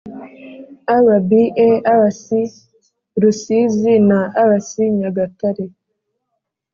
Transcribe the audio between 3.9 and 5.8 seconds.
na rc nyagatare